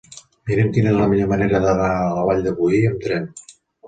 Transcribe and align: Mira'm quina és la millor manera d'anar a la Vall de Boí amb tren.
Mira'm 0.51 0.69
quina 0.77 0.89
és 0.91 0.95
la 1.01 1.09
millor 1.11 1.29
manera 1.31 1.59
d'anar 1.65 1.89
a 2.05 2.07
la 2.19 2.23
Vall 2.29 2.41
de 2.47 2.55
Boí 2.63 2.81
amb 2.93 2.99
tren. 3.05 3.29